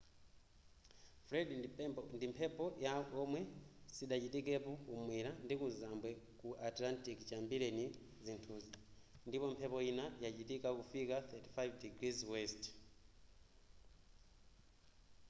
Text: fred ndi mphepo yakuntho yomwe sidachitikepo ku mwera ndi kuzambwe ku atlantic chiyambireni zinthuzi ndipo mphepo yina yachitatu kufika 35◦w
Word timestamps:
fred 1.25 1.49
ndi 2.15 2.25
mphepo 2.31 2.65
yakuntho 2.85 3.15
yomwe 3.19 3.41
sidachitikepo 3.95 4.71
ku 4.85 4.93
mwera 5.03 5.31
ndi 5.45 5.53
kuzambwe 5.61 6.09
ku 6.39 6.47
atlantic 6.69 7.17
chiyambireni 7.27 7.85
zinthuzi 8.25 8.71
ndipo 9.27 9.45
mphepo 9.53 9.77
yina 9.85 10.05
yachitatu 10.23 10.75
kufika 10.79 11.15
35◦w 11.55 12.33